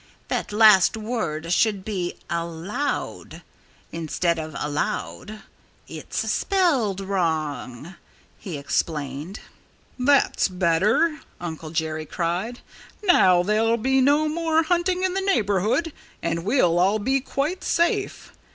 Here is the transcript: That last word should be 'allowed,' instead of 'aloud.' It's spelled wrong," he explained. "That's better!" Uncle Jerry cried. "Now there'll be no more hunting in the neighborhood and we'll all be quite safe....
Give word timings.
That 0.29 0.51
last 0.51 0.97
word 0.97 1.53
should 1.53 1.85
be 1.85 2.15
'allowed,' 2.27 3.43
instead 3.91 4.39
of 4.39 4.55
'aloud.' 4.57 5.43
It's 5.87 6.17
spelled 6.31 7.01
wrong," 7.01 7.93
he 8.39 8.57
explained. 8.57 9.41
"That's 9.99 10.47
better!" 10.47 11.19
Uncle 11.39 11.69
Jerry 11.69 12.07
cried. 12.07 12.61
"Now 13.03 13.43
there'll 13.43 13.77
be 13.77 14.01
no 14.01 14.27
more 14.27 14.63
hunting 14.63 15.03
in 15.03 15.13
the 15.13 15.21
neighborhood 15.21 15.93
and 16.23 16.45
we'll 16.45 16.79
all 16.79 16.97
be 16.97 17.21
quite 17.21 17.63
safe.... 17.63 18.33